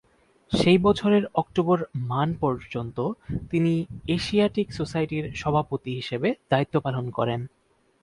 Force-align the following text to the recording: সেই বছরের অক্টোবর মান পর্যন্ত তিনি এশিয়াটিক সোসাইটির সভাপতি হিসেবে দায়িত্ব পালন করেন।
সেই 0.51 0.77
বছরের 0.77 1.23
অক্টোবর 1.33 1.79
মান 2.03 2.29
পর্যন্ত 2.39 2.97
তিনি 3.49 3.73
এশিয়াটিক 4.07 4.67
সোসাইটির 4.73 5.25
সভাপতি 5.33 5.91
হিসেবে 5.95 6.29
দায়িত্ব 6.49 6.75
পালন 6.79 7.05
করেন। 7.09 7.41